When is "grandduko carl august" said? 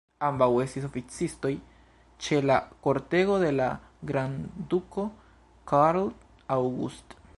4.13-7.21